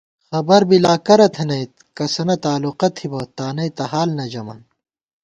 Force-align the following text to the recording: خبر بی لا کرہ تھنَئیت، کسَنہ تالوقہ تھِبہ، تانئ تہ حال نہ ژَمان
خبر 0.29 0.61
بی 0.69 0.77
لا 0.85 0.95
کرہ 1.05 1.27
تھنَئیت، 1.35 1.71
کسَنہ 1.97 2.35
تالوقہ 2.43 2.89
تھِبہ، 2.95 3.21
تانئ 3.37 3.69
تہ 3.77 3.83
حال 3.91 4.09
نہ 4.17 4.25
ژَمان 4.31 4.59